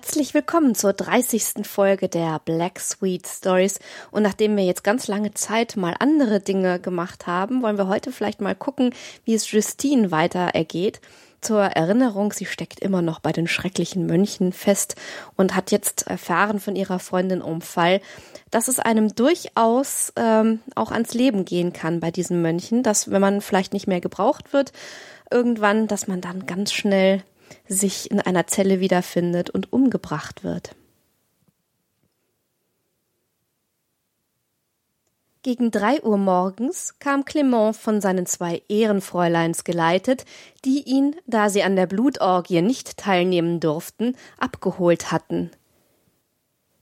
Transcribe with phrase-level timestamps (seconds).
[0.00, 1.66] Herzlich willkommen zur 30.
[1.66, 3.80] Folge der Black Sweet Stories.
[4.12, 8.12] Und nachdem wir jetzt ganz lange Zeit mal andere Dinge gemacht haben, wollen wir heute
[8.12, 11.00] vielleicht mal gucken, wie es Justine weiter ergeht.
[11.40, 14.94] Zur Erinnerung, sie steckt immer noch bei den schrecklichen Mönchen fest
[15.34, 18.00] und hat jetzt erfahren von ihrer Freundin Umfall,
[18.52, 23.20] dass es einem durchaus ähm, auch ans Leben gehen kann bei diesen Mönchen, dass wenn
[23.20, 24.70] man vielleicht nicht mehr gebraucht wird,
[25.28, 27.24] irgendwann, dass man dann ganz schnell
[27.68, 30.74] sich in einer Zelle wiederfindet und umgebracht wird.
[35.42, 40.24] Gegen drei Uhr morgens kam Clement von seinen zwei Ehrenfräuleins geleitet,
[40.64, 45.50] die ihn, da sie an der Blutorgie nicht teilnehmen durften, abgeholt hatten.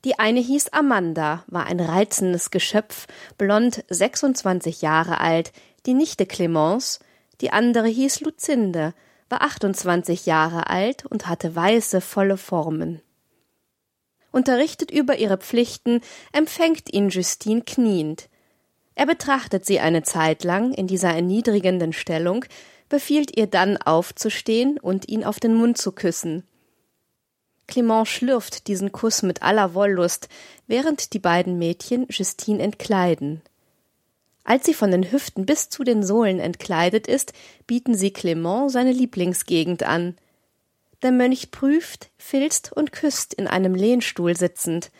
[0.04, 3.06] Die eine hieß Amanda, war ein reizendes Geschöpf,
[3.38, 5.52] blond 26 Jahre alt,
[5.84, 7.00] die Nichte Clemence,
[7.40, 8.94] die andere hieß Lucinde,
[9.28, 13.02] war 28 Jahre alt und hatte weiße, volle Formen.
[14.30, 16.00] Unterrichtet über ihre Pflichten,
[16.32, 18.28] empfängt ihn Justine kniend.
[18.94, 22.44] Er betrachtet sie eine Zeit lang in dieser erniedrigenden Stellung,
[22.88, 26.44] befiehlt ihr dann aufzustehen und ihn auf den Mund zu küssen.
[27.66, 30.28] Clement schlürft diesen Kuss mit aller Wollust,
[30.66, 33.42] während die beiden Mädchen Justine entkleiden.
[34.48, 37.32] Als sie von den Hüften bis zu den Sohlen entkleidet ist,
[37.66, 40.14] bieten sie Clement seine Lieblingsgegend an.
[41.02, 44.92] Der Mönch prüft, filzt und küsst in einem Lehnstuhl sitzend.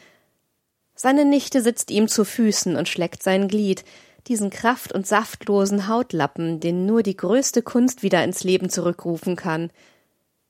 [0.97, 3.85] Seine Nichte sitzt ihm zu Füßen und schleckt sein Glied,
[4.27, 9.71] diesen kraft- und saftlosen Hautlappen, den nur die größte Kunst wieder ins Leben zurückrufen kann.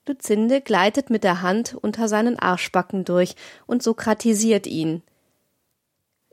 [0.09, 3.35] Luzinde gleitet mit der Hand unter seinen Arschbacken durch
[3.67, 5.03] und sokratisiert ihn.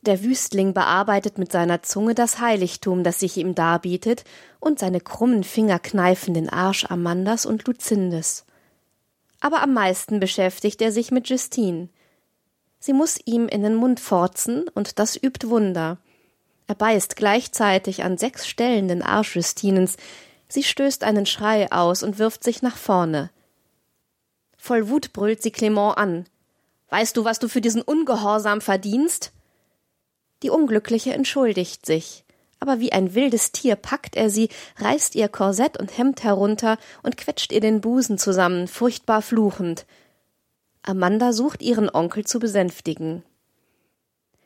[0.05, 4.25] Der Wüstling bearbeitet mit seiner Zunge das Heiligtum, das sich ihm darbietet,
[4.59, 8.45] und seine krummen Finger kneifen den Arsch Amandas und Luzindes.
[9.39, 11.87] Aber am meisten beschäftigt er sich mit Justine.
[12.79, 15.97] Sie muss ihm in den Mund forzen, und das übt Wunder.
[16.67, 19.95] Er beißt gleichzeitig an sechs Stellen den Arsch Justinens,
[20.49, 23.31] sie stößt einen Schrei aus und wirft sich nach vorne.
[24.57, 26.25] Voll Wut brüllt sie Clement an.
[26.89, 29.31] Weißt du, was du für diesen Ungehorsam verdienst?
[30.43, 32.25] Die Unglückliche entschuldigt sich,
[32.59, 37.17] aber wie ein wildes Tier packt er sie, reißt ihr Korsett und Hemd herunter und
[37.17, 39.85] quetscht ihr den Busen zusammen, furchtbar fluchend.
[40.81, 43.23] Amanda sucht ihren Onkel zu besänftigen.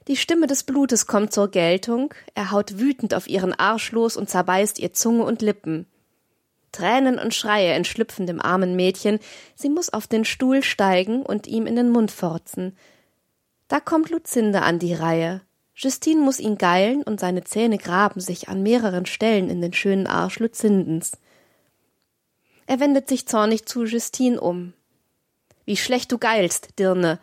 [0.08, 4.30] Die Stimme des Blutes kommt zur Geltung, er haut wütend auf ihren Arsch los und
[4.30, 5.88] zerbeißt ihr Zunge und Lippen.
[6.72, 9.20] Tränen und Schreie entschlüpfen dem armen Mädchen,
[9.56, 12.78] sie muss auf den Stuhl steigen und ihm in den Mund forzen.
[13.68, 15.42] Da kommt Luzinde an die Reihe.
[15.80, 20.08] Justine muss ihn geilen und seine Zähne graben sich an mehreren Stellen in den schönen
[20.08, 21.12] Arsch Luzindens.
[22.66, 24.74] Er wendet sich zornig zu Justine um.
[25.66, 27.20] Wie schlecht du geilst, Dirne.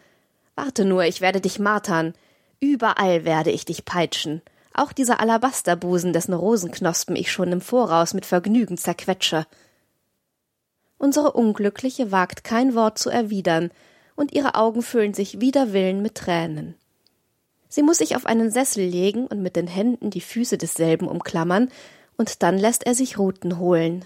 [0.54, 2.14] Warte nur, ich werde dich martern.
[2.60, 4.40] Überall werde ich dich peitschen.
[4.72, 9.48] Auch dieser Alabasterbusen, dessen Rosenknospen ich schon im Voraus mit Vergnügen zerquetsche.
[10.96, 13.72] Unsere Unglückliche wagt kein Wort zu erwidern,
[14.14, 16.76] und ihre Augen füllen sich wider Willen mit Tränen.
[17.74, 21.72] Sie muss sich auf einen Sessel legen und mit den Händen die Füße desselben umklammern,
[22.16, 24.04] und dann lässt er sich Ruten holen.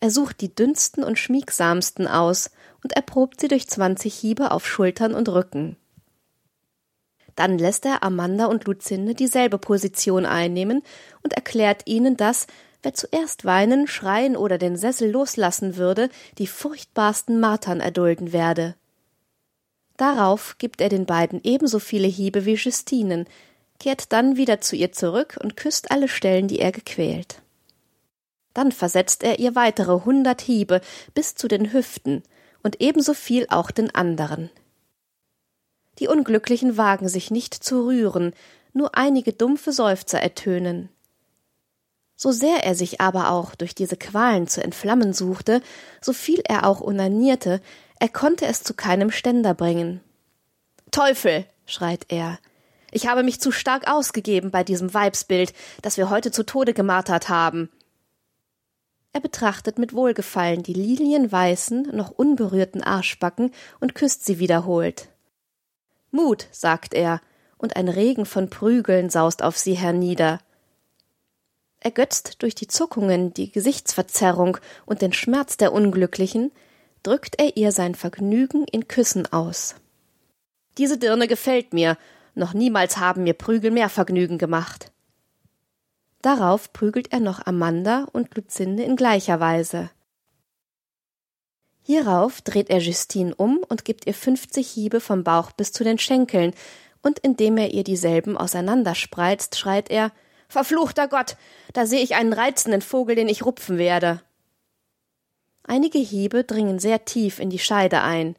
[0.00, 2.50] Er sucht die dünnsten und schmiegsamsten aus
[2.84, 5.78] und erprobt sie durch zwanzig Hiebe auf Schultern und Rücken.
[7.36, 10.82] Dann lässt er Amanda und Luzinde dieselbe Position einnehmen
[11.22, 12.48] und erklärt ihnen, dass,
[12.82, 18.74] wer zuerst weinen, schreien oder den Sessel loslassen würde, die furchtbarsten Martern erdulden werde.
[19.96, 23.26] Darauf gibt er den beiden ebenso viele Hiebe wie Justinen,
[23.78, 27.42] kehrt dann wieder zu ihr zurück und küsst alle Stellen, die er gequält.
[28.54, 30.80] Dann versetzt er ihr weitere hundert Hiebe
[31.14, 32.22] bis zu den Hüften
[32.62, 34.50] und ebenso viel auch den anderen.
[35.98, 38.34] Die Unglücklichen wagen sich nicht zu rühren,
[38.72, 40.90] nur einige dumpfe Seufzer ertönen.
[42.16, 45.60] So sehr er sich aber auch durch diese Qualen zu entflammen suchte,
[46.00, 47.60] so viel er auch unanierte,
[47.98, 50.00] er konnte es zu keinem Ständer bringen.
[50.90, 52.38] Teufel, schreit er.
[52.90, 55.52] Ich habe mich zu stark ausgegeben bei diesem Weibsbild,
[55.82, 57.70] das wir heute zu Tode gemartert haben.
[59.12, 63.50] Er betrachtet mit Wohlgefallen die lilienweißen, noch unberührten Arschbacken
[63.80, 65.08] und küsst sie wiederholt.
[66.10, 67.20] Mut, sagt er,
[67.56, 70.40] und ein Regen von Prügeln saust auf sie hernieder.
[71.80, 76.52] Ergötzt durch die Zuckungen, die Gesichtsverzerrung und den Schmerz der Unglücklichen,
[77.06, 79.76] drückt er ihr sein Vergnügen in Küssen aus.
[80.76, 81.96] Diese Dirne gefällt mir,
[82.34, 84.90] noch niemals haben mir Prügel mehr Vergnügen gemacht.
[86.20, 89.90] Darauf prügelt er noch Amanda und Luzinde in gleicher Weise.
[91.84, 95.98] Hierauf dreht er Justine um und gibt ihr fünfzig Hiebe vom Bauch bis zu den
[95.98, 96.52] Schenkeln,
[97.02, 100.10] und indem er ihr dieselben auseinanderspreizt, schreit er
[100.48, 101.36] Verfluchter Gott,
[101.72, 104.22] da sehe ich einen reizenden Vogel, den ich rupfen werde.
[105.68, 108.36] Einige Hiebe dringen sehr tief in die Scheide ein.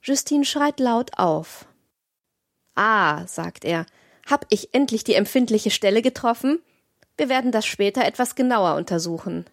[0.00, 1.66] Justine schreit laut auf.
[2.76, 3.84] Ah, sagt er,
[4.28, 6.60] hab ich endlich die empfindliche Stelle getroffen?
[7.16, 9.44] Wir werden das später etwas genauer untersuchen.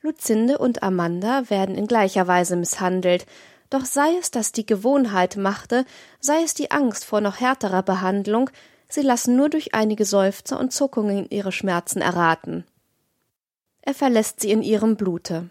[0.00, 3.26] Luzinde und Amanda werden in gleicher Weise misshandelt,
[3.70, 5.84] doch sei es, dass die Gewohnheit machte,
[6.20, 8.50] sei es die Angst vor noch härterer Behandlung,
[8.88, 12.64] sie lassen nur durch einige Seufzer und Zuckungen ihre Schmerzen erraten.
[13.86, 15.50] Er verlässt sie in ihrem Blute.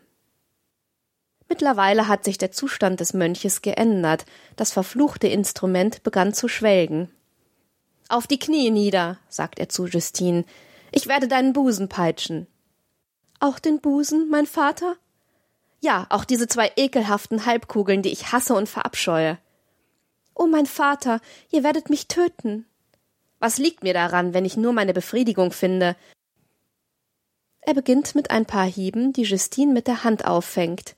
[1.48, 4.26] Mittlerweile hat sich der Zustand des Mönches geändert,
[4.56, 7.12] das verfluchte Instrument begann zu schwelgen.
[8.10, 10.46] Auf die Knie nieder, sagt er zu Justine,
[10.92, 12.48] ich werde deinen Busen peitschen.
[13.40, 14.96] Auch den Busen, mein Vater?
[15.80, 19.38] Ja, auch diese zwei ekelhaften Halbkugeln, die ich hasse und verabscheue.
[20.34, 21.22] Oh, mein Vater,
[21.52, 22.66] ihr werdet mich töten.
[23.38, 25.96] Was liegt mir daran, wenn ich nur meine Befriedigung finde?
[27.66, 30.96] Er beginnt mit ein paar Hieben, die Justine mit der Hand auffängt.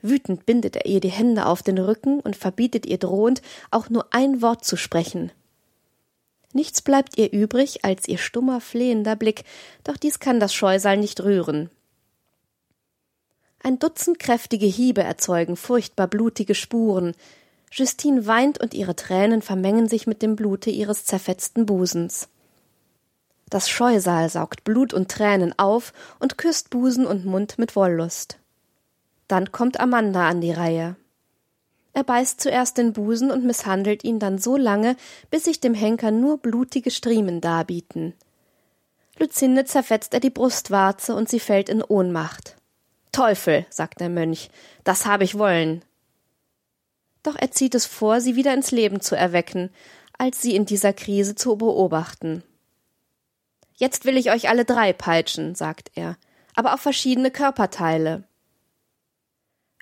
[0.00, 4.06] Wütend bindet er ihr die Hände auf den Rücken und verbietet ihr drohend, auch nur
[4.14, 5.32] ein Wort zu sprechen.
[6.52, 9.44] Nichts bleibt ihr übrig als ihr stummer, flehender Blick,
[9.84, 11.68] doch dies kann das Scheusal nicht rühren.
[13.60, 17.14] Ein Dutzend kräftige Hiebe erzeugen furchtbar blutige Spuren.
[17.72, 22.28] Justine weint und ihre Tränen vermengen sich mit dem Blute ihres zerfetzten Busens.
[23.50, 28.38] Das Scheusal saugt Blut und Tränen auf und küsst Busen und Mund mit Wollust.
[29.26, 30.96] Dann kommt Amanda an die Reihe.
[31.94, 34.96] Er beißt zuerst den Busen und misshandelt ihn dann so lange,
[35.30, 38.14] bis sich dem Henker nur blutige Striemen darbieten.
[39.18, 42.56] Luzinde zerfetzt er die Brustwarze und sie fällt in Ohnmacht.
[43.10, 44.50] Teufel, sagt der Mönch,
[44.84, 45.82] das habe ich wollen.
[47.22, 49.70] Doch er zieht es vor, sie wieder ins Leben zu erwecken,
[50.16, 52.44] als sie in dieser Krise zu beobachten.
[53.78, 56.16] Jetzt will ich euch alle drei peitschen, sagt er,
[56.54, 58.24] aber auf verschiedene Körperteile.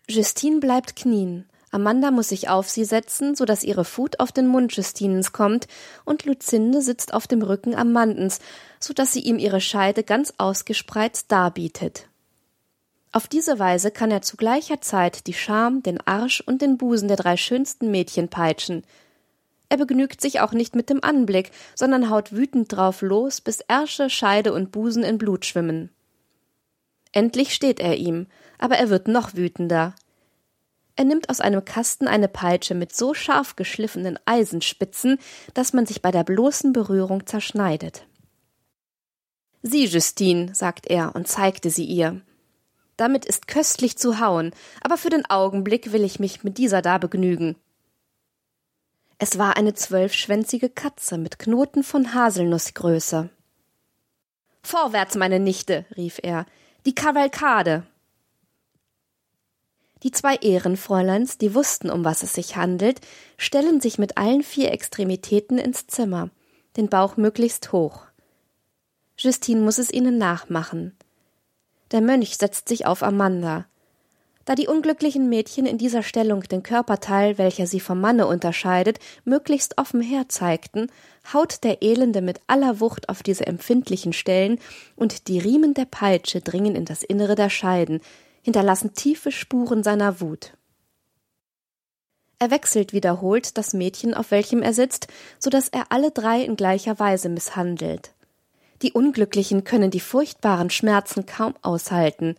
[0.06, 4.46] Justine bleibt knien, Amanda muss sich auf sie setzen, so dass ihre Fut auf den
[4.46, 5.66] Mund Justinens kommt,
[6.04, 8.38] und Luzinde sitzt auf dem Rücken Amandens,
[8.78, 12.08] so dass sie ihm ihre Scheide ganz ausgespreizt darbietet.
[13.12, 17.08] Auf diese Weise kann er zu gleicher Zeit die Scham, den Arsch und den Busen
[17.08, 18.84] der drei schönsten Mädchen peitschen.
[19.68, 24.10] Er begnügt sich auch nicht mit dem Anblick, sondern haut wütend drauf los, bis Ärsche,
[24.10, 25.90] Scheide und Busen in Blut schwimmen.
[27.12, 28.26] Endlich steht er ihm,
[28.58, 29.94] aber er wird noch wütender.
[30.96, 35.18] Er nimmt aus einem Kasten eine Peitsche mit so scharf geschliffenen Eisenspitzen,
[35.52, 38.06] dass man sich bei der bloßen Berührung zerschneidet.
[39.62, 42.22] Sieh, Justine, sagt er und zeigte sie ihr.
[42.96, 46.96] Damit ist köstlich zu hauen, aber für den Augenblick will ich mich mit dieser da
[46.98, 47.56] begnügen.
[49.18, 53.30] Es war eine zwölfschwänzige Katze mit Knoten von Haselnussgröße.
[54.62, 56.44] Vorwärts, meine Nichte, rief er,
[56.84, 57.86] die Kavalkade.
[60.02, 63.00] Die zwei Ehrenfräuleins, die wussten, um was es sich handelt,
[63.38, 66.28] stellen sich mit allen vier Extremitäten ins Zimmer,
[66.76, 68.02] den Bauch möglichst hoch.
[69.16, 70.94] Justine muss es ihnen nachmachen.
[71.90, 73.66] Der Mönch setzt sich auf Amanda.
[74.46, 79.76] Da die unglücklichen Mädchen in dieser Stellung den Körperteil, welcher sie vom Manne unterscheidet, möglichst
[79.76, 80.86] offen herzeigten,
[81.34, 84.60] haut der Elende mit aller Wucht auf diese empfindlichen Stellen,
[84.94, 88.00] und die Riemen der Peitsche dringen in das Innere der Scheiden,
[88.42, 90.52] hinterlassen tiefe Spuren seiner Wut.
[92.38, 95.08] Er wechselt wiederholt das Mädchen, auf welchem er sitzt,
[95.40, 98.12] so dass er alle drei in gleicher Weise misshandelt.
[98.82, 102.36] Die Unglücklichen können die furchtbaren Schmerzen kaum aushalten.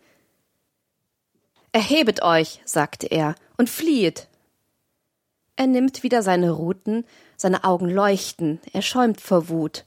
[1.72, 4.28] Erhebet euch, sagte er, und flieht.
[5.56, 7.06] Er nimmt wieder seine Ruten,
[7.36, 9.86] seine Augen leuchten, er schäumt vor Wut.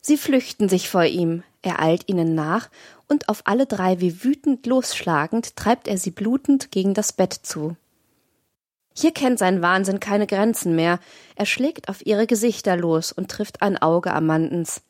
[0.00, 2.68] Sie flüchten sich vor ihm, er eilt ihnen nach,
[3.08, 7.76] und auf alle drei wie wütend losschlagend treibt er sie blutend gegen das Bett zu.
[8.96, 11.00] Hier kennt sein Wahnsinn keine Grenzen mehr,
[11.34, 14.82] er schlägt auf ihre Gesichter los und trifft ein Auge Amandens.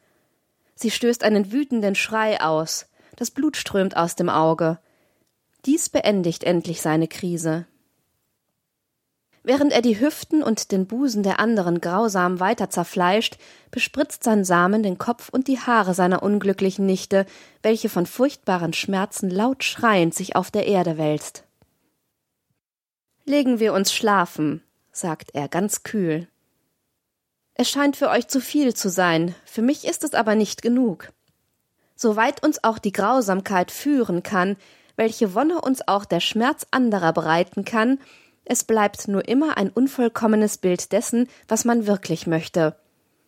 [0.75, 2.87] Sie stößt einen wütenden Schrei aus.
[3.17, 4.79] Das Blut strömt aus dem Auge.
[5.67, 7.67] Dies beendigt endlich seine Krise.
[9.47, 13.37] Während er die Hüften und den Busen der anderen grausam weiter zerfleischt,
[13.71, 17.27] bespritzt sein Samen den Kopf und die Haare seiner unglücklichen Nichte,
[17.63, 21.45] welche von furchtbaren Schmerzen laut schreiend sich auf der Erde wälzt.
[23.27, 26.27] Legen wir uns schlafen, sagt er ganz kühl.
[27.55, 31.13] Es scheint für euch zu viel zu sein, für mich ist es aber nicht genug.
[31.97, 34.57] Soweit uns auch die Grausamkeit führen kann,
[34.97, 37.99] welche Wonne uns auch der Schmerz anderer bereiten kann,
[38.45, 42.77] es bleibt nur immer ein unvollkommenes Bild dessen, was man wirklich möchte.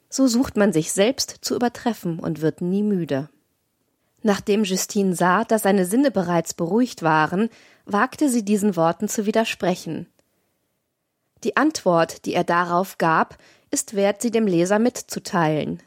[0.08, 3.28] So sucht man sich selbst zu übertreffen und wird nie müde.
[4.22, 7.48] Nachdem Justine sah, dass seine Sinne bereits beruhigt waren,
[7.84, 10.06] wagte sie diesen Worten zu widersprechen.
[11.44, 13.38] Die Antwort, die er darauf gab,
[13.70, 15.82] ist wert, sie dem Leser mitzuteilen.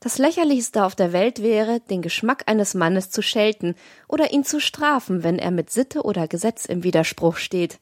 [0.00, 3.74] Das lächerlichste auf der Welt wäre, den Geschmack eines Mannes zu schelten
[4.06, 7.80] oder ihn zu strafen, wenn er mit Sitte oder Gesetz im Widerspruch steht.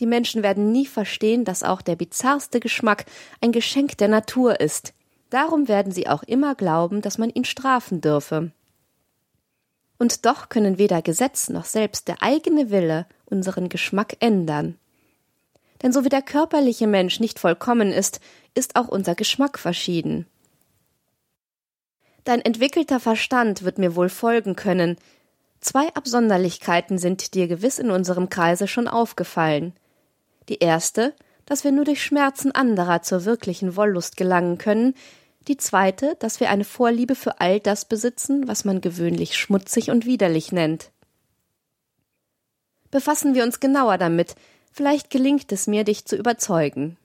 [0.00, 3.04] Die Menschen werden nie verstehen, dass auch der bizarrste Geschmack
[3.42, 4.94] ein Geschenk der Natur ist.
[5.28, 8.50] Darum werden sie auch immer glauben, dass man ihn strafen dürfe.
[9.98, 14.78] Und doch können weder Gesetz noch selbst der eigene Wille unseren Geschmack ändern.
[15.82, 18.20] Denn so wie der körperliche Mensch nicht vollkommen ist,
[18.54, 20.26] ist auch unser Geschmack verschieden.
[22.24, 24.96] Dein entwickelter Verstand wird mir wohl folgen können.
[25.60, 29.74] Zwei Absonderlichkeiten sind dir gewiss in unserem Kreise schon aufgefallen.
[30.48, 31.14] Die erste,
[31.46, 34.94] dass wir nur durch Schmerzen anderer zur wirklichen Wollust gelangen können,
[35.48, 40.04] die zweite, dass wir eine Vorliebe für all das besitzen, was man gewöhnlich schmutzig und
[40.04, 40.90] widerlich nennt.
[42.90, 44.34] Befassen wir uns genauer damit,
[44.72, 46.96] vielleicht gelingt es mir, dich zu überzeugen.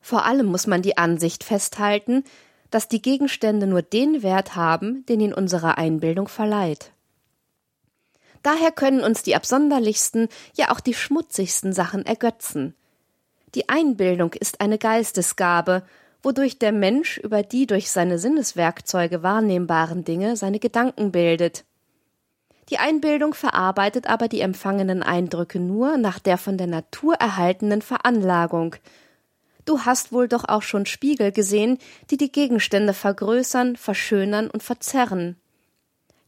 [0.00, 2.24] Vor allem muss man die Ansicht festhalten,
[2.72, 6.90] dass die Gegenstände nur den Wert haben, den ihnen unsere Einbildung verleiht.
[8.42, 12.74] Daher können uns die absonderlichsten, ja auch die schmutzigsten Sachen ergötzen.
[13.54, 15.84] Die Einbildung ist eine Geistesgabe,
[16.22, 21.64] wodurch der Mensch über die durch seine Sinneswerkzeuge wahrnehmbaren Dinge seine Gedanken bildet.
[22.70, 28.76] Die Einbildung verarbeitet aber die empfangenen Eindrücke nur nach der von der Natur erhaltenen Veranlagung,
[29.64, 31.78] Du hast wohl doch auch schon Spiegel gesehen,
[32.10, 35.36] die die Gegenstände vergrößern, verschönern und verzerren.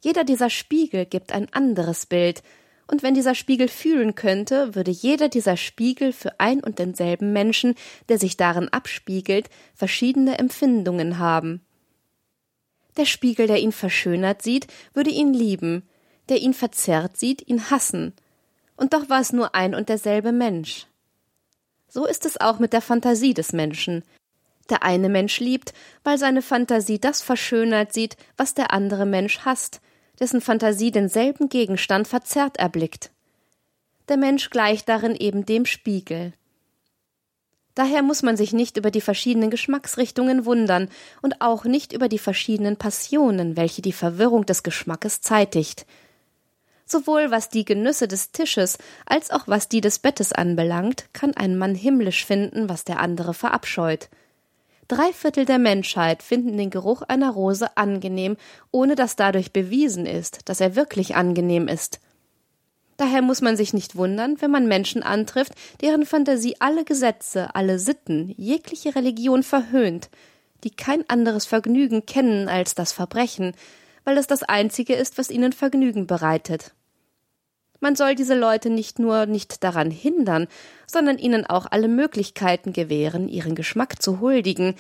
[0.00, 2.42] Jeder dieser Spiegel gibt ein anderes Bild,
[2.86, 7.76] und wenn dieser Spiegel fühlen könnte, würde jeder dieser Spiegel für ein und denselben Menschen,
[8.10, 11.64] der sich darin abspiegelt, verschiedene Empfindungen haben.
[12.96, 15.82] Der Spiegel, der ihn verschönert sieht, würde ihn lieben,
[16.28, 18.12] der ihn verzerrt sieht, ihn hassen.
[18.76, 20.86] Und doch war es nur ein und derselbe Mensch.
[21.94, 24.02] So ist es auch mit der Fantasie des Menschen.
[24.68, 25.72] Der eine Mensch liebt,
[26.02, 29.80] weil seine Fantasie das verschönert sieht, was der andere Mensch hasst,
[30.18, 33.12] dessen Fantasie denselben Gegenstand verzerrt erblickt.
[34.08, 36.32] Der Mensch gleicht darin eben dem Spiegel.
[37.76, 40.88] Daher muss man sich nicht über die verschiedenen Geschmacksrichtungen wundern
[41.22, 45.86] und auch nicht über die verschiedenen Passionen, welche die Verwirrung des Geschmackes zeitigt
[46.86, 51.56] sowohl was die Genüsse des Tisches als auch was die des Bettes anbelangt, kann ein
[51.56, 54.08] Mann himmlisch finden, was der andere verabscheut.
[54.88, 58.36] Drei Viertel der Menschheit finden den Geruch einer Rose angenehm,
[58.70, 62.00] ohne dass dadurch bewiesen ist, dass er wirklich angenehm ist.
[62.96, 67.78] Daher muss man sich nicht wundern, wenn man Menschen antrifft, deren Fantasie alle Gesetze, alle
[67.78, 70.10] Sitten, jegliche Religion verhöhnt,
[70.62, 73.54] die kein anderes Vergnügen kennen als das Verbrechen,
[74.04, 76.75] weil es das einzige ist, was ihnen Vergnügen bereitet.
[77.80, 80.46] Man soll diese Leute nicht nur nicht daran hindern,
[80.87, 84.75] sondern ihnen auch alle Möglichkeiten gewähren, ihren Geschmack zu huldigen,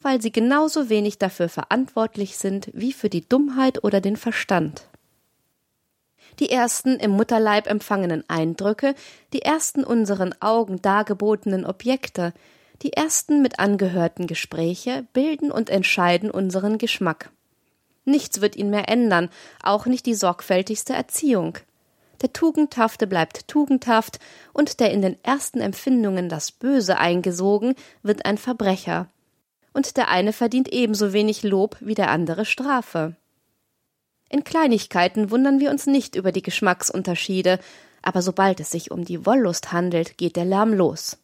[0.00, 4.88] weil sie genauso wenig dafür verantwortlich sind wie für die Dummheit oder den Verstand.
[6.38, 8.94] Die ersten im Mutterleib empfangenen Eindrücke,
[9.32, 12.34] die ersten unseren Augen dargebotenen Objekte,
[12.82, 17.30] die ersten mit angehörten Gespräche bilden und entscheiden unseren Geschmack.
[18.06, 19.28] Nichts wird ihn mehr ändern,
[19.62, 21.58] auch nicht die sorgfältigste Erziehung.
[22.22, 24.20] Der Tugendhafte bleibt tugendhaft,
[24.52, 29.08] und der in den ersten Empfindungen das Böse eingesogen, wird ein Verbrecher.
[29.74, 33.16] Und der eine verdient ebenso wenig Lob wie der andere Strafe.
[34.30, 37.58] In Kleinigkeiten wundern wir uns nicht über die Geschmacksunterschiede,
[38.02, 41.18] aber sobald es sich um die Wollust handelt, geht der Lärm los.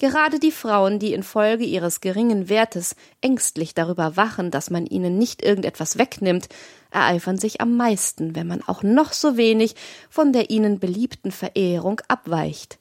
[0.00, 5.42] Gerade die Frauen, die infolge ihres geringen Wertes ängstlich darüber wachen, dass man ihnen nicht
[5.42, 6.48] irgendetwas wegnimmt,
[6.92, 9.74] ereifern sich am meisten, wenn man auch noch so wenig
[10.08, 12.78] von der ihnen beliebten Verehrung abweicht.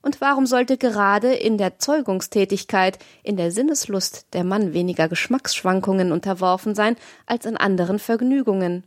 [0.00, 6.74] Und warum sollte gerade in der Zeugungstätigkeit, in der Sinneslust der Mann weniger Geschmacksschwankungen unterworfen
[6.74, 8.84] sein als in anderen Vergnügungen?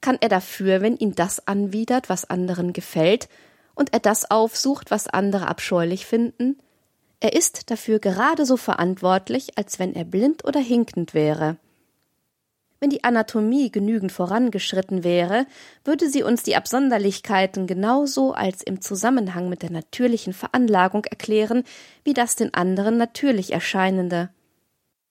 [0.00, 3.28] Kann er dafür, wenn ihn das anwidert, was anderen gefällt,
[3.74, 6.58] und er das aufsucht, was andere abscheulich finden?
[7.20, 11.56] Er ist dafür gerade so verantwortlich, als wenn er blind oder hinkend wäre.
[12.80, 15.46] Wenn die Anatomie genügend vorangeschritten wäre,
[15.84, 21.64] würde sie uns die Absonderlichkeiten genauso als im Zusammenhang mit der natürlichen Veranlagung erklären,
[22.02, 24.28] wie das den anderen natürlich erscheinende.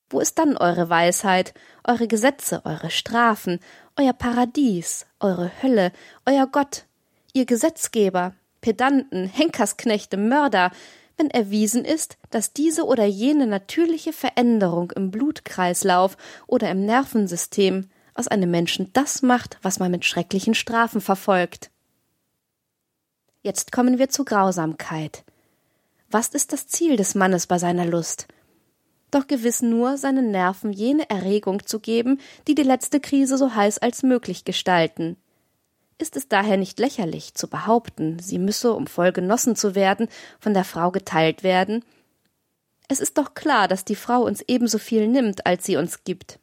[0.08, 3.60] Wo ist dann eure Weisheit, eure Gesetze, eure Strafen,
[3.98, 5.92] euer Paradies, eure Hölle,
[6.28, 6.86] euer Gott,
[7.34, 10.72] ihr Gesetzgeber, Pedanten, Henkersknechte, Mörder,
[11.18, 16.18] wenn erwiesen ist, dass diese oder jene natürliche Veränderung im Blutkreislauf
[16.48, 21.72] oder im Nervensystem aus einem Menschen das macht, was man mit schrecklichen Strafen verfolgt.
[23.42, 25.26] Jetzt kommen wir zur Grausamkeit.
[26.10, 28.28] Was ist das Ziel des Mannes bei seiner Lust?
[29.12, 33.80] Doch gewiss nur, seinen Nerven jene Erregung zu geben, die die letzte Krise so heiß
[33.80, 35.18] als möglich gestalten.
[35.98, 40.08] Ist es daher nicht lächerlich zu behaupten, sie müsse, um voll genossen zu werden,
[40.40, 41.84] von der Frau geteilt werden?
[42.88, 46.40] Es ist doch klar, dass die Frau uns ebenso viel nimmt, als sie uns gibt.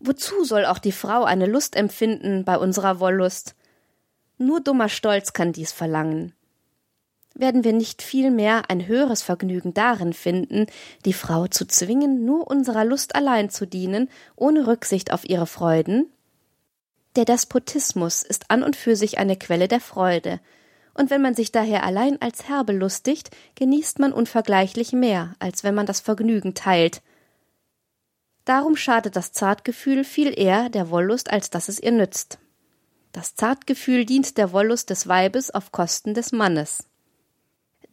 [0.00, 3.54] Wozu soll auch die Frau eine Lust empfinden bei unserer Wollust?
[4.38, 6.32] Nur dummer Stolz kann dies verlangen.
[7.34, 10.66] Werden wir nicht vielmehr ein höheres Vergnügen darin finden,
[11.04, 16.12] die Frau zu zwingen, nur unserer Lust allein zu dienen, ohne Rücksicht auf ihre Freuden?
[17.16, 20.40] Der Despotismus ist an und für sich eine Quelle der Freude,
[20.94, 25.74] und wenn man sich daher allein als Herr belustigt, genießt man unvergleichlich mehr, als wenn
[25.74, 27.02] man das Vergnügen teilt.
[28.44, 32.38] Darum schadet das Zartgefühl viel eher der Wollust, als dass es ihr nützt.
[33.12, 36.84] Das Zartgefühl dient der Wollust des Weibes auf Kosten des Mannes.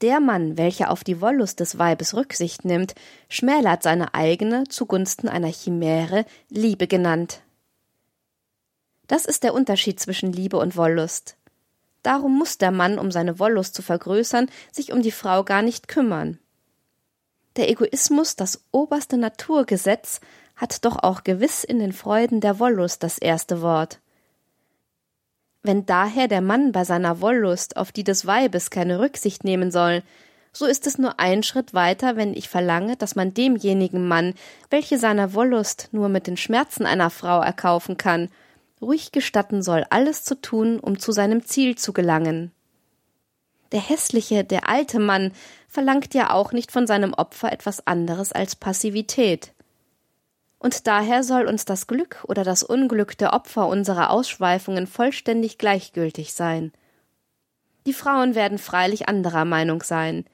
[0.01, 2.95] Der Mann, welcher auf die Wollust des Weibes Rücksicht nimmt,
[3.29, 7.43] schmälert seine eigene zugunsten einer Chimäre, Liebe genannt.
[9.11, 11.35] Das ist der Unterschied zwischen Liebe und Wollust.
[12.01, 15.89] Darum muss der Mann, um seine Wollust zu vergrößern, sich um die Frau gar nicht
[15.89, 16.39] kümmern.
[17.57, 20.21] Der Egoismus, das oberste Naturgesetz,
[20.55, 23.99] hat doch auch gewiss in den Freuden der Wollust das erste Wort.
[25.61, 30.03] Wenn daher der Mann bei seiner Wollust auf die des Weibes keine Rücksicht nehmen soll,
[30.53, 34.35] so ist es nur ein Schritt weiter, wenn ich verlange, dass man demjenigen Mann,
[34.69, 38.29] welche seiner Wollust nur mit den Schmerzen einer Frau erkaufen kann,
[38.81, 42.51] ruhig gestatten soll, alles zu tun, um zu seinem Ziel zu gelangen.
[43.71, 45.31] Der hässliche, der alte Mann
[45.67, 49.53] verlangt ja auch nicht von seinem Opfer etwas anderes als Passivität.
[50.59, 56.33] Und daher soll uns das Glück oder das Unglück der Opfer unserer Ausschweifungen vollständig gleichgültig
[56.33, 56.71] sein.
[57.87, 60.25] Die Frauen werden freilich anderer Meinung sein,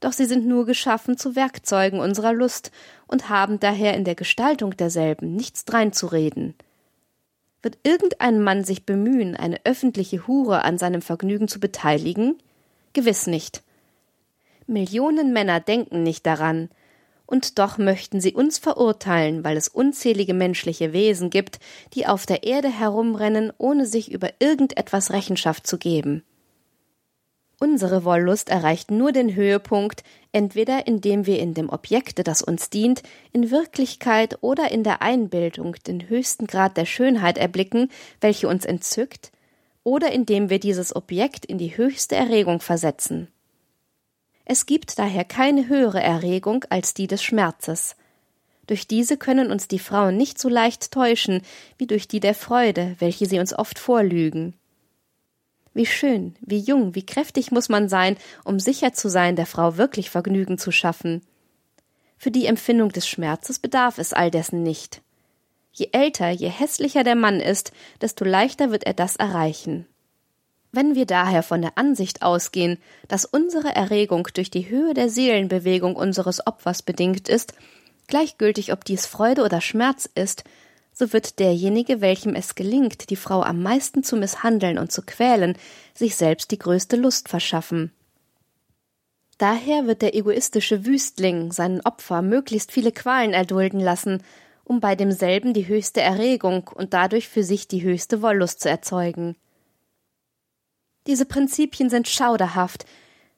[0.00, 2.70] doch sie sind nur geschaffen zu Werkzeugen unserer Lust
[3.06, 6.54] und haben daher in der Gestaltung derselben nichts dreinzureden.
[7.64, 12.36] Wird irgendein Mann sich bemühen, eine öffentliche Hure an seinem Vergnügen zu beteiligen?
[12.92, 13.62] Gewiss nicht.
[14.66, 16.68] Millionen Männer denken nicht daran,
[17.24, 21.58] und doch möchten sie uns verurteilen, weil es unzählige menschliche Wesen gibt,
[21.94, 26.22] die auf der Erde herumrennen, ohne sich über irgendetwas Rechenschaft zu geben.
[27.64, 33.02] Unsere Wollust erreicht nur den Höhepunkt, entweder indem wir in dem Objekte, das uns dient,
[33.32, 39.32] in Wirklichkeit oder in der Einbildung den höchsten Grad der Schönheit erblicken, welche uns entzückt,
[39.82, 43.28] oder indem wir dieses Objekt in die höchste Erregung versetzen.
[44.44, 47.96] Es gibt daher keine höhere Erregung als die des Schmerzes.
[48.66, 51.40] Durch diese können uns die Frauen nicht so leicht täuschen
[51.78, 54.52] wie durch die der Freude, welche sie uns oft vorlügen.
[55.74, 59.76] Wie schön, wie jung, wie kräftig muss man sein, um sicher zu sein, der Frau
[59.76, 61.20] wirklich Vergnügen zu schaffen.
[62.16, 65.02] Für die Empfindung des Schmerzes bedarf es all dessen nicht.
[65.72, 69.86] Je älter, je hässlicher der Mann ist, desto leichter wird er das erreichen.
[70.70, 75.96] Wenn wir daher von der Ansicht ausgehen, dass unsere Erregung durch die Höhe der Seelenbewegung
[75.96, 77.54] unseres Opfers bedingt ist,
[78.06, 80.44] gleichgültig ob dies Freude oder Schmerz ist,
[80.94, 85.58] so wird derjenige, welchem es gelingt, die Frau am meisten zu misshandeln und zu quälen,
[85.92, 87.92] sich selbst die größte Lust verschaffen.
[89.38, 94.22] Daher wird der egoistische Wüstling seinen Opfer möglichst viele Qualen erdulden lassen,
[94.62, 99.36] um bei demselben die höchste Erregung und dadurch für sich die höchste Wollust zu erzeugen.
[101.08, 102.86] Diese Prinzipien sind schauderhaft,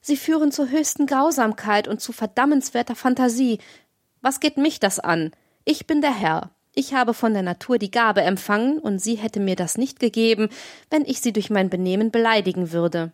[0.01, 3.59] sie führen zur höchsten Grausamkeit und zu verdammenswerter Fantasie.
[4.21, 5.33] Was geht mich das an?
[5.65, 9.41] Ich bin der Herr, ich habe von der Natur die Gabe empfangen, und sie hätte
[9.41, 10.51] mir das nicht gegeben,
[10.91, 13.13] wenn ich sie durch mein Benehmen beleidigen würde.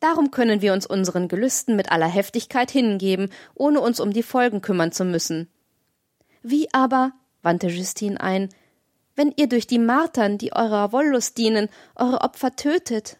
[0.00, 4.62] Darum können wir uns unseren Gelüsten mit aller Heftigkeit hingeben, ohne uns um die Folgen
[4.62, 5.48] kümmern zu müssen.
[6.42, 8.48] Wie aber, wandte Justine ein,
[9.14, 13.18] wenn ihr durch die Martern, die eurer Wollust dienen, eure Opfer tötet?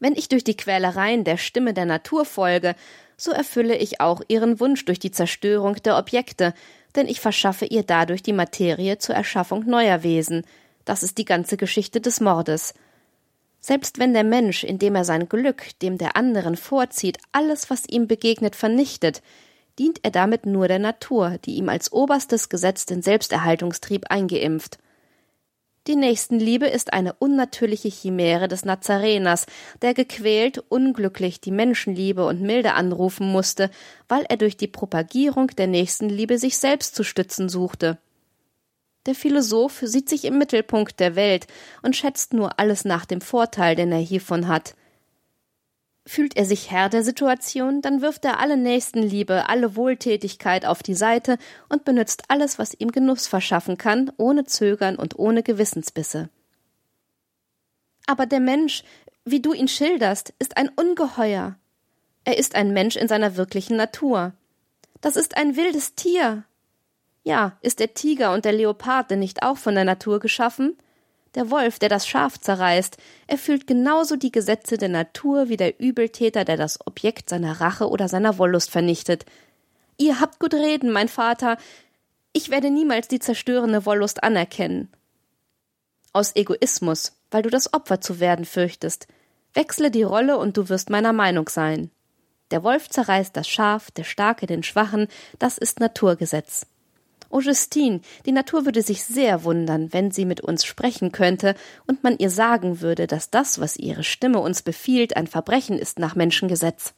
[0.00, 2.74] Wenn ich durch die Quälereien der Stimme der Natur folge,
[3.16, 6.52] so erfülle ich auch ihren Wunsch durch die Zerstörung der Objekte,
[6.96, 10.44] denn ich verschaffe ihr dadurch die Materie zur Erschaffung neuer Wesen.
[10.84, 12.74] Das ist die ganze Geschichte des Mordes.
[13.60, 18.06] Selbst wenn der Mensch, indem er sein Glück dem der anderen vorzieht, alles, was ihm
[18.06, 19.22] begegnet, vernichtet,
[19.78, 24.78] dient er damit nur der Natur, die ihm als oberstes Gesetz den Selbsterhaltungstrieb eingeimpft.
[25.86, 29.46] Die Nächstenliebe ist eine unnatürliche Chimäre des Nazareners,
[29.82, 33.70] der gequält, unglücklich die Menschenliebe und Milde anrufen musste,
[34.08, 37.98] weil er durch die Propagierung der Nächstenliebe sich selbst zu stützen suchte.
[39.06, 41.46] Der Philosoph sieht sich im Mittelpunkt der Welt
[41.82, 44.74] und schätzt nur alles nach dem Vorteil, den er hiervon hat.
[46.08, 50.94] Fühlt er sich Herr der Situation, dann wirft er alle Nächstenliebe, alle Wohltätigkeit auf die
[50.94, 51.36] Seite
[51.68, 56.28] und benützt alles, was ihm Genuss verschaffen kann, ohne Zögern und ohne Gewissensbisse.
[58.06, 58.84] Aber der Mensch,
[59.24, 61.56] wie du ihn schilderst, ist ein Ungeheuer.
[62.22, 64.32] Er ist ein Mensch in seiner wirklichen Natur.
[65.00, 66.44] Das ist ein wildes Tier.
[67.24, 70.78] Ja, ist der Tiger und der Leopard denn nicht auch von der Natur geschaffen?
[71.36, 72.96] Der Wolf, der das Schaf zerreißt,
[73.26, 78.08] erfüllt genauso die Gesetze der Natur wie der Übeltäter, der das Objekt seiner Rache oder
[78.08, 79.26] seiner Wollust vernichtet.
[79.98, 81.58] Ihr habt gut reden, mein Vater.
[82.32, 84.88] Ich werde niemals die zerstörende Wollust anerkennen.
[86.12, 89.06] Aus Egoismus, weil du das Opfer zu werden fürchtest.
[89.52, 91.90] Wechsle die Rolle und du wirst meiner Meinung sein.
[92.50, 96.66] Der Wolf zerreißt das Schaf, der Starke den Schwachen, das ist Naturgesetz.
[97.30, 101.54] Justine, die Natur würde sich sehr wundern, wenn sie mit uns sprechen könnte
[101.86, 105.98] und man ihr sagen würde, dass das, was ihre Stimme uns befiehlt, ein Verbrechen ist
[105.98, 106.94] nach Menschengesetz.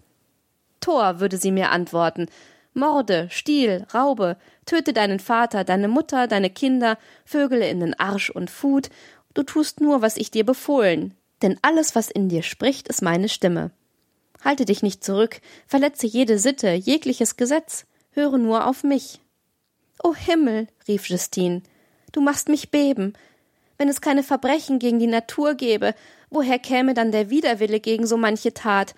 [0.80, 2.26] Tor, würde sie mir antworten,
[2.74, 8.50] Morde, Stiel, Raube, töte deinen Vater, deine Mutter, deine Kinder, Vögele in den Arsch und
[8.50, 8.90] Fut,
[9.34, 13.28] du tust nur, was ich dir befohlen, denn alles, was in dir spricht, ist meine
[13.28, 13.70] Stimme.
[14.44, 19.20] Halte dich nicht zurück, verletze jede Sitte, jegliches Gesetz, höre nur auf mich.
[20.02, 21.62] O Himmel, rief Justine,
[22.12, 23.14] du machst mich beben.
[23.78, 25.94] Wenn es keine Verbrechen gegen die Natur gäbe,
[26.30, 28.94] woher käme dann der Widerwille gegen so manche Tat?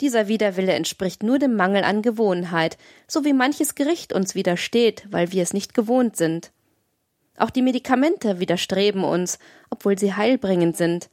[0.00, 5.32] Dieser Widerwille entspricht nur dem Mangel an Gewohnheit, so wie manches Gericht uns widersteht, weil
[5.32, 6.52] wir es nicht gewohnt sind.
[7.36, 11.10] Auch die Medikamente widerstreben uns, obwohl sie heilbringend sind.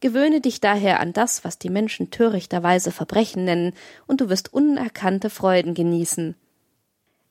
[0.00, 3.72] Gewöhne dich daher an das, was die Menschen törichterweise Verbrechen nennen,
[4.06, 6.34] und du wirst unerkannte Freuden genießen.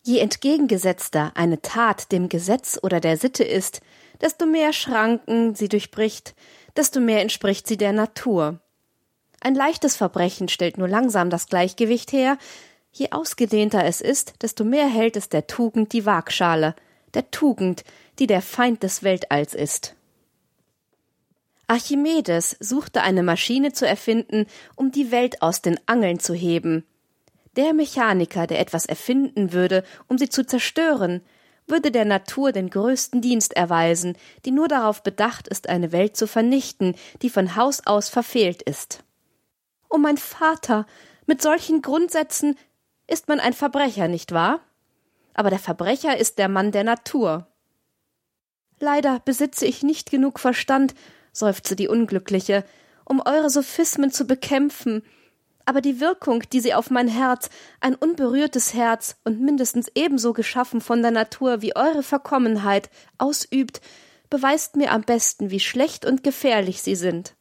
[0.05, 3.79] Je entgegengesetzter eine Tat dem Gesetz oder der Sitte ist,
[4.19, 6.35] desto mehr Schranken sie durchbricht,
[6.75, 8.59] desto mehr entspricht sie der Natur.
[9.39, 12.37] Ein leichtes Verbrechen stellt nur langsam das Gleichgewicht her,
[12.91, 16.75] je ausgedehnter es ist, desto mehr hält es der Tugend die Waagschale,
[17.13, 17.85] der Tugend,
[18.19, 19.95] die der Feind des Weltalls ist.
[21.67, 26.85] Archimedes suchte eine Maschine zu erfinden, um die Welt aus den Angeln zu heben,
[27.55, 31.21] der Mechaniker, der etwas erfinden würde, um sie zu zerstören,
[31.67, 36.27] würde der Natur den größten Dienst erweisen, die nur darauf bedacht ist, eine Welt zu
[36.27, 39.03] vernichten, die von Haus aus verfehlt ist.
[39.89, 40.85] O mein Vater,
[41.25, 42.57] mit solchen Grundsätzen
[43.07, 44.59] ist man ein Verbrecher, nicht wahr?
[45.33, 47.47] Aber der Verbrecher ist der Mann der Natur.
[48.79, 50.93] Leider besitze ich nicht genug Verstand,
[51.31, 52.65] seufzte die Unglückliche,
[53.05, 55.03] um eure Sophismen zu bekämpfen,
[55.65, 57.49] aber die Wirkung, die sie auf mein Herz,
[57.80, 63.82] ein unberührtes Herz und mindestens ebenso geschaffen von der Natur wie eure Verkommenheit, ausübt,
[64.30, 67.36] beweist mir am besten, wie schlecht und gefährlich sie sind.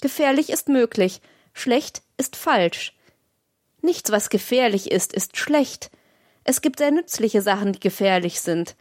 [0.00, 1.20] Gefährlich ist möglich,
[1.52, 2.96] schlecht ist falsch.
[3.82, 5.90] Nichts, was gefährlich ist, ist schlecht.
[6.44, 8.74] Es gibt sehr nützliche Sachen, die gefährlich sind.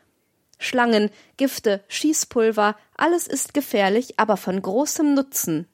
[0.60, 5.68] Schlangen, Gifte, Schießpulver, alles ist gefährlich, aber von großem Nutzen.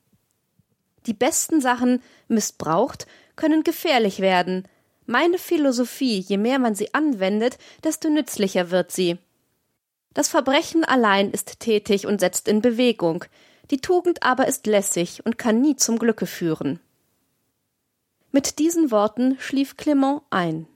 [1.05, 4.67] Die besten Sachen, missbraucht, können gefährlich werden.
[5.05, 9.17] Meine Philosophie, je mehr man sie anwendet, desto nützlicher wird sie.
[10.13, 13.25] Das Verbrechen allein ist tätig und setzt in Bewegung,
[13.71, 16.79] die Tugend aber ist lässig und kann nie zum Glücke führen.
[18.31, 20.67] Mit diesen Worten schlief Clement ein.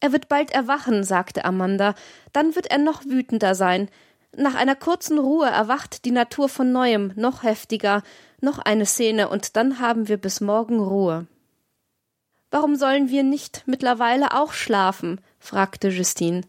[0.00, 1.94] Er wird bald erwachen, sagte Amanda,
[2.32, 3.88] dann wird er noch wütender sein,
[4.34, 8.02] nach einer kurzen Ruhe erwacht die Natur von neuem, noch heftiger,
[8.40, 11.26] noch eine Szene, und dann haben wir bis morgen Ruhe.
[12.50, 15.20] Warum sollen wir nicht mittlerweile auch schlafen?
[15.38, 16.42] fragte Justine.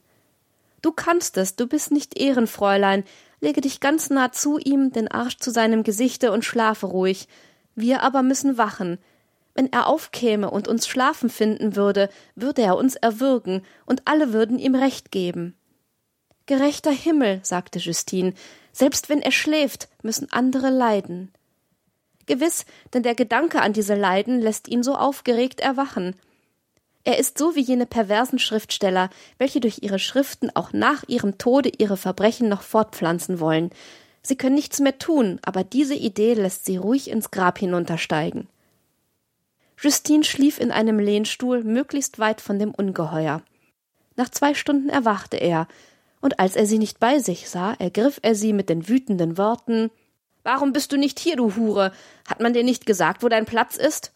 [0.82, 3.04] Du kannst es, du bist nicht Ehrenfräulein.
[3.42, 7.28] Lege dich ganz nah zu ihm, den Arsch zu seinem Gesichte und schlafe ruhig.
[7.76, 8.98] Wir aber müssen wachen.
[9.54, 14.60] Wenn er aufkäme und uns schlafen finden würde, würde er uns erwürgen, und alle würden
[14.60, 15.56] ihm Recht geben.
[16.48, 18.34] Gerechter Himmel, sagte Justine,
[18.72, 21.32] selbst wenn er schläft, müssen andere leiden.
[22.26, 26.16] Gewiss, denn der Gedanke an diese Leiden lässt ihn so aufgeregt erwachen.
[27.04, 31.70] Er ist so wie jene perversen Schriftsteller, welche durch ihre Schriften auch nach ihrem Tode
[31.78, 33.70] ihre Verbrechen noch fortpflanzen wollen.
[34.22, 38.48] Sie können nichts mehr tun, aber diese Idee lässt sie ruhig ins Grab hinuntersteigen.
[39.82, 43.42] Justine schlief in einem Lehnstuhl möglichst weit von dem Ungeheuer.
[44.16, 45.68] Nach zwei Stunden erwachte er,
[46.28, 49.92] und als er sie nicht bei sich sah, ergriff er sie mit den wütenden Worten
[50.44, 51.94] Warum bist du nicht hier, du Hure?
[52.28, 54.12] Hat man dir nicht gesagt, wo dein Platz ist?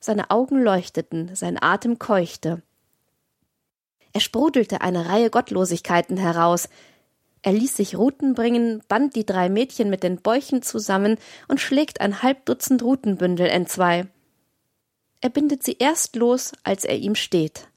[0.00, 2.62] Seine Augen leuchteten, sein Atem keuchte.
[4.12, 6.68] Er sprudelte eine Reihe Gottlosigkeiten heraus.
[7.42, 11.16] Er ließ sich Ruten bringen, band die drei Mädchen mit den Bäuchen zusammen
[11.46, 14.08] und schlägt ein halb Dutzend Rutenbündel entzwei.
[15.20, 17.69] Er bindet sie erst los, als er ihm steht.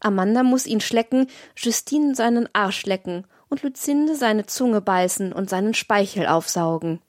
[0.00, 5.74] Amanda muss ihn schlecken, Justine seinen Arsch lecken und Luzinde seine Zunge beißen und seinen
[5.74, 7.00] Speichel aufsaugen.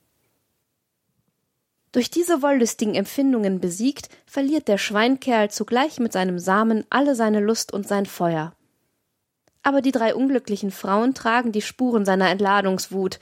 [1.91, 7.73] Durch diese wollüstigen Empfindungen besiegt, verliert der Schweinkerl zugleich mit seinem Samen alle seine Lust
[7.73, 8.54] und sein Feuer.
[9.63, 13.19] Aber die drei unglücklichen Frauen tragen die Spuren seiner Entladungswut.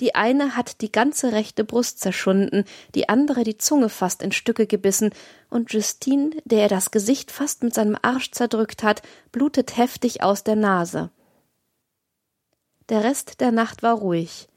[0.00, 4.66] Die eine hat die ganze rechte Brust zerschunden, die andere die Zunge fast in Stücke
[4.66, 5.10] gebissen,
[5.50, 10.42] und Justine, der er das Gesicht fast mit seinem Arsch zerdrückt hat, blutet heftig aus
[10.42, 11.10] der Nase.
[12.88, 14.48] Der Rest der Nacht war ruhig.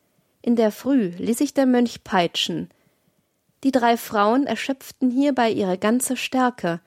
[0.42, 2.70] In der Früh ließ sich der Mönch peitschen.
[3.64, 6.82] Die drei Frauen erschöpften hierbei ihre ganze Stärke.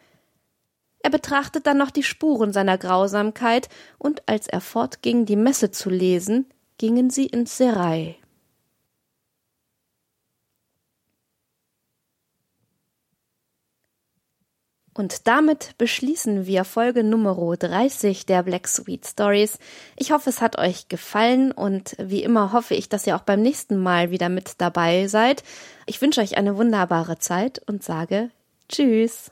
[1.01, 5.91] Er betrachtet dann noch die Spuren seiner Grausamkeit, und als er fortging, die Messe zu
[5.91, 6.47] lesen,
[6.79, 8.17] gingen sie ins Serai.
[14.97, 19.59] Und damit beschließen wir Folge Nummer 30 der Black Sweet Stories.
[19.95, 23.43] Ich hoffe, es hat euch gefallen und wie immer hoffe ich, dass ihr auch beim
[23.43, 25.45] nächsten Mal wieder mit dabei seid.
[25.85, 28.31] Ich wünsche euch eine wunderbare Zeit und sage
[28.71, 29.31] Tschüss.